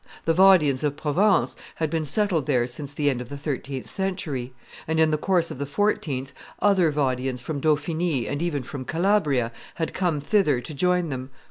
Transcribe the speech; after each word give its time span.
The 0.25 0.33
Vaudians 0.33 0.83
of 0.83 0.97
Provence 0.97 1.55
had 1.75 1.91
been 1.91 2.05
settled 2.05 2.47
there 2.47 2.65
since 2.65 2.91
the 2.91 3.07
end 3.07 3.21
of 3.21 3.29
the 3.29 3.37
thirteenth 3.37 3.87
century; 3.87 4.51
and 4.87 4.99
in 4.99 5.11
the 5.11 5.17
course 5.19 5.51
of 5.51 5.59
the 5.59 5.67
fourteenth 5.67 6.33
other 6.59 6.89
Vaudians 6.89 7.39
from 7.41 7.59
Dauphiny, 7.61 8.27
and 8.27 8.41
even 8.41 8.63
from 8.63 8.83
Calabria, 8.83 9.51
had 9.75 9.93
come 9.93 10.19
thither 10.19 10.59
to 10.59 10.73
join 10.73 11.09
them. 11.09 11.29